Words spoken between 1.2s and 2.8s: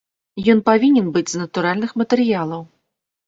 з натуральных матэрыялаў.